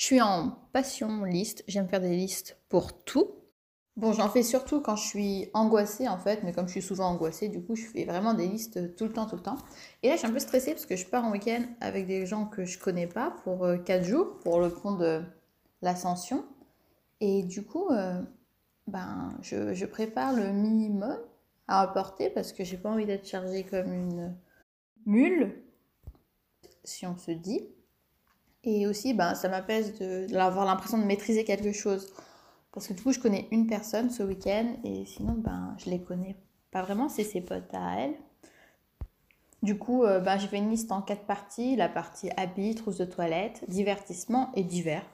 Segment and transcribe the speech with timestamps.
[0.00, 3.34] Je suis en passion liste, j'aime faire des listes pour tout.
[3.98, 7.10] Bon, j'en fais surtout quand je suis angoissée en fait, mais comme je suis souvent
[7.10, 9.58] angoissée, du coup, je fais vraiment des listes tout le temps, tout le temps.
[10.02, 12.24] Et là, je suis un peu stressée parce que je pars en week-end avec des
[12.24, 15.20] gens que je connais pas pour 4 jours, pour le pont de
[15.82, 16.46] l'Ascension.
[17.20, 18.22] Et du coup, euh,
[18.86, 21.18] ben, je, je, prépare le minimum
[21.68, 24.34] à apporter parce que j'ai pas envie d'être chargée comme une
[25.04, 25.62] mule,
[26.84, 27.68] si on se dit.
[28.64, 29.98] Et aussi, ben, ça m'apaise
[30.28, 32.12] d'avoir l'impression de maîtriser quelque chose.
[32.72, 36.00] Parce que du coup, je connais une personne ce week-end et sinon, ben, je les
[36.00, 36.36] connais
[36.70, 38.14] pas vraiment, c'est ses potes à elle.
[39.62, 41.76] Du coup, euh, ben, j'ai fait une liste en quatre parties.
[41.76, 45.04] La partie habits, trousse de toilette, divertissement et divers.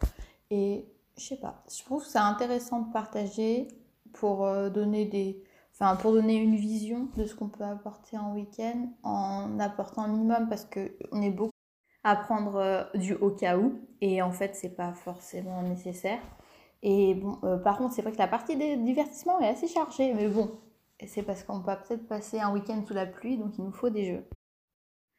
[0.50, 0.86] Et
[1.16, 3.68] je sais pas, je trouve c'est intéressant de partager
[4.12, 5.42] pour euh, donner des...
[5.72, 10.08] Enfin, pour donner une vision de ce qu'on peut apporter en week-end en apportant un
[10.08, 11.55] minimum parce qu'on est beaucoup
[12.06, 16.20] à prendre euh, du au cas où et en fait c'est pas forcément nécessaire.
[16.82, 20.14] Et bon, euh, par contre, c'est vrai que la partie des divertissements est assez chargée,
[20.14, 20.52] mais bon,
[21.04, 23.90] c'est parce qu'on peut peut-être passer un week-end sous la pluie, donc il nous faut
[23.90, 24.24] des jeux.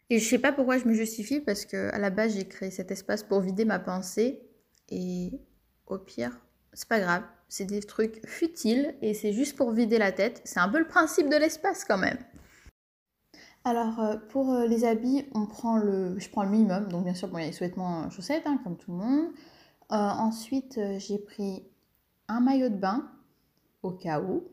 [0.10, 2.72] Et je sais pas pourquoi je me justifie, parce que à la base, j'ai créé
[2.72, 4.42] cet espace pour vider ma pensée,
[4.88, 5.42] et
[5.88, 6.40] au pire,
[6.72, 10.42] c'est pas grave, c'est des trucs futiles, et c'est juste pour vider la tête.
[10.46, 12.20] C'est un peu le principe de l'espace quand même.
[13.68, 17.14] Alors euh, pour euh, les habits, on prend le, je prends le minimum, donc bien
[17.14, 19.26] sûr, bon, il y a les sous-vêtements chaussettes, hein, comme tout le monde.
[19.92, 21.68] Euh, ensuite, euh, j'ai pris
[22.30, 23.12] un maillot de bain
[23.84, 24.46] au cas où,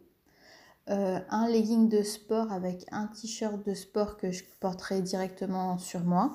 [0.90, 6.00] euh, un legging de sport avec un t-shirt de sport que je porterai directement sur
[6.00, 6.34] moi,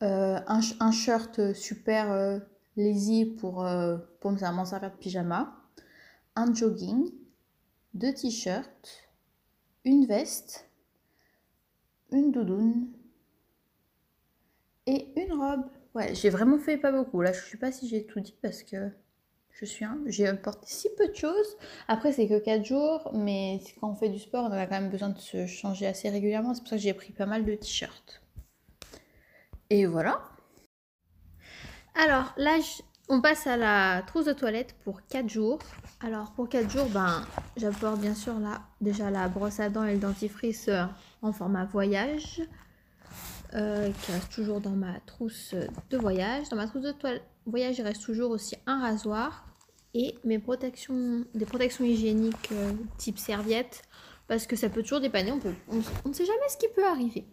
[0.00, 0.42] un,
[0.80, 2.40] un, shirt super
[2.76, 3.64] lazy pour,
[4.20, 5.54] pour m'en servir de pyjama,
[6.34, 7.08] un jogging,
[7.94, 9.10] deux t-shirts,
[9.84, 10.69] une veste,
[12.12, 12.88] une doudoune
[14.86, 15.64] et une robe.
[15.94, 17.20] Ouais, j'ai vraiment fait pas beaucoup.
[17.20, 18.90] Là, je sais pas si j'ai tout dit parce que
[19.50, 19.84] je suis.
[20.06, 21.56] J'ai apporté si peu de choses.
[21.88, 24.90] Après, c'est que 4 jours, mais quand on fait du sport, on a quand même
[24.90, 26.54] besoin de se changer assez régulièrement.
[26.54, 28.22] C'est pour ça que j'ai pris pas mal de t-shirts.
[29.68, 30.22] Et voilà.
[31.94, 32.58] Alors là,
[33.08, 35.58] on passe à la trousse de toilette pour 4 jours.
[36.00, 37.24] Alors pour 4 jours, ben,
[37.56, 40.84] j'apporte bien sûr là déjà la brosse à dents et le dentifrice euh,
[41.22, 42.42] en format voyage.
[43.54, 45.56] Euh, qui reste toujours dans ma trousse
[45.90, 46.48] de voyage.
[46.50, 46.94] Dans ma trousse de
[47.46, 49.44] voyage, il reste toujours aussi un rasoir
[49.92, 53.82] et mes protections, des protections hygiéniques euh, type serviette
[54.28, 57.24] parce que ça peut toujours dépanner, on, ne sait jamais ce qui peut arriver.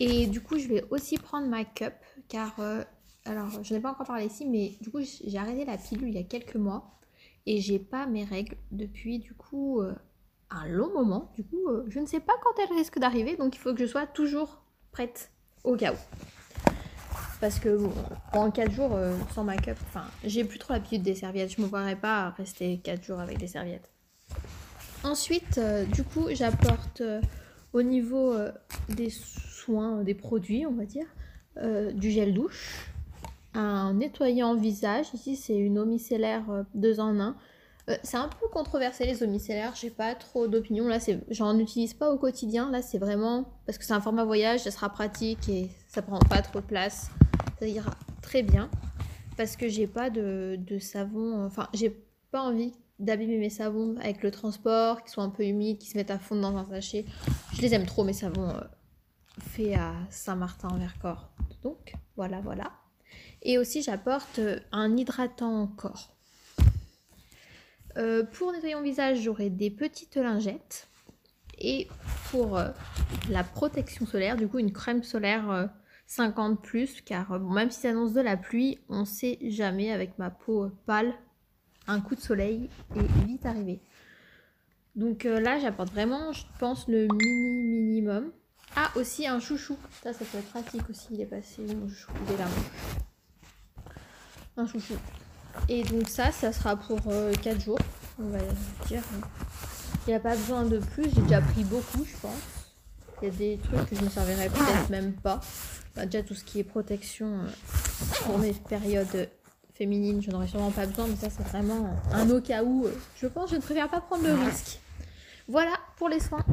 [0.00, 1.94] Et du coup, je vais aussi prendre ma cup
[2.28, 2.82] car, euh,
[3.24, 6.16] alors je n'ai pas encore parlé ici, mais du coup, j'ai arrêté la pilule il
[6.16, 6.98] y a quelques mois
[7.46, 9.80] et j'ai pas mes règles depuis du coup
[10.50, 11.30] un long moment.
[11.34, 13.86] Du coup, je ne sais pas quand elles risquent d'arriver, donc il faut que je
[13.86, 14.62] sois toujours
[14.92, 15.30] prête
[15.64, 15.96] au cas où.
[17.40, 17.78] Parce que
[18.32, 21.54] en 4 jours euh, sans make-up, enfin, j'ai plus trop l'habitude des serviettes.
[21.54, 23.90] Je me voirais pas rester 4 jours avec des serviettes.
[25.04, 27.20] Ensuite, euh, du coup, j'apporte euh,
[27.72, 28.34] au niveau
[28.88, 31.06] des soins, des produits, on va dire,
[31.94, 32.90] du gel douche,
[33.52, 35.06] un nettoyant visage.
[35.12, 37.36] Ici, c'est une eau micellaire 2 en 1
[37.88, 40.88] euh, c'est un peu controversé les eaux j'ai pas trop d'opinion.
[40.88, 40.98] Là,
[41.30, 42.70] j'en utilise pas au quotidien.
[42.70, 46.18] Là, c'est vraiment parce que c'est un format voyage, ça sera pratique et ça prend
[46.18, 47.10] pas trop de place.
[47.60, 47.92] Ça ira
[48.22, 48.68] très bien
[49.36, 51.44] parce que j'ai pas de, savon.
[51.44, 51.90] Enfin, j'ai
[52.30, 55.96] pas envie d'abîmer mes savons avec le transport, qui soient un peu humides, qui se
[55.96, 57.04] mettent à fond dans un sachet.
[57.52, 58.60] Je les aime trop, mes savons euh,
[59.38, 61.30] faits à Saint-Martin en Vercors.
[61.62, 62.72] Donc, voilà, voilà.
[63.42, 66.15] Et aussi, j'apporte euh, un hydratant corps.
[67.96, 70.88] Euh, pour nettoyer mon visage, j'aurai des petites lingettes.
[71.58, 71.88] Et
[72.30, 72.68] pour euh,
[73.30, 75.70] la protection solaire, du coup, une crème solaire
[76.06, 80.18] 50 euh, plus, car même si ça annonce de la pluie, on sait jamais avec
[80.18, 81.14] ma peau pâle,
[81.86, 83.80] un coup de soleil est vite arrivé.
[84.94, 88.32] Donc là, j'apporte vraiment, je pense, le mini minimum.
[88.74, 89.78] Ah, aussi un chouchou.
[90.02, 91.08] Ça, ça peut être pratique aussi.
[91.12, 92.12] Il est passé mon chouchou?
[92.26, 92.46] Il est là,
[94.56, 94.94] Un chouchou.
[95.68, 97.78] Et donc ça, ça sera pour 4 euh, jours,
[98.18, 98.38] on va
[98.86, 99.02] dire.
[100.06, 102.32] Il n'y a pas besoin de plus, j'ai déjà pris beaucoup, je pense.
[103.20, 105.40] Il y a des trucs que je ne servirais peut-être même pas.
[105.94, 109.28] Bah, déjà tout ce qui est protection euh, pour mes périodes
[109.74, 112.86] féminines, je n'aurais sûrement pas besoin, mais ça c'est vraiment un au cas où.
[112.86, 114.78] Euh, je pense que je ne préfère pas prendre le risque.
[115.48, 116.44] Voilà pour les soins.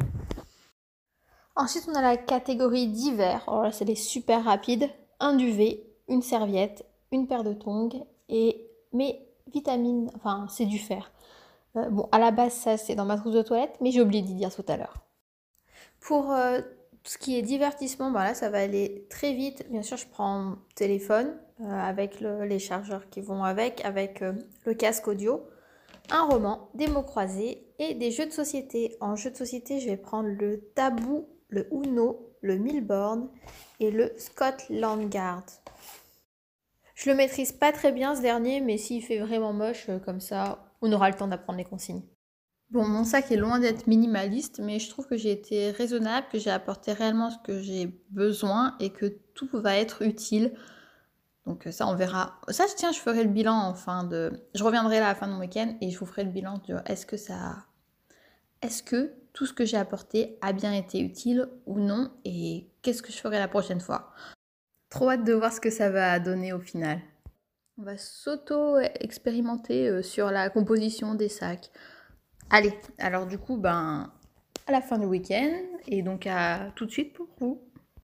[1.56, 3.44] Ensuite, on a la catégorie d'hiver.
[3.46, 4.88] Alors là, c'est les super rapides.
[5.20, 9.20] Un duvet, une serviette, une paire de tongs et mais
[9.52, 11.12] vitamine, enfin c'est du fer.
[11.76, 14.22] Euh, bon, à la base, ça c'est dans ma trousse de toilette, mais j'ai oublié
[14.22, 15.04] d'y dire tout à l'heure.
[16.00, 16.60] Pour euh,
[17.02, 19.66] ce qui est divertissement, bah là ça va aller très vite.
[19.70, 24.22] Bien sûr, je prends mon téléphone, euh, avec les chargeurs qui vont avec, avec
[24.64, 25.42] le casque audio,
[26.10, 28.96] un roman, des mots croisés et des jeux de société.
[29.00, 33.28] En jeux de société, je vais prendre le Tabou, le Uno, le Milborn
[33.80, 35.44] et le Scotland Guard.
[37.04, 40.20] Je le maîtrise pas très bien ce dernier, mais s'il fait vraiment moche euh, comme
[40.20, 42.00] ça, on aura le temps d'apprendre les consignes.
[42.70, 46.38] Bon, mon sac est loin d'être minimaliste, mais je trouve que j'ai été raisonnable, que
[46.38, 50.54] j'ai apporté réellement ce que j'ai besoin et que tout va être utile.
[51.44, 52.40] Donc euh, ça, on verra.
[52.48, 54.40] Ça, tiens, je ferai le bilan en fin de...
[54.54, 56.62] Je reviendrai là à la fin de mon week-end et je vous ferai le bilan
[56.66, 57.66] de est-ce que ça...
[58.62, 63.02] Est-ce que tout ce que j'ai apporté a bien été utile ou non et qu'est-ce
[63.02, 64.14] que je ferai la prochaine fois
[64.94, 67.00] Trop hâte de voir ce que ça va donner au final.
[67.78, 71.72] On va s'auto-expérimenter euh, sur la composition des sacs.
[72.48, 74.12] Allez, alors du coup, ben,
[74.68, 75.50] à la fin du week-end
[75.88, 77.60] et donc à tout de suite pour vous.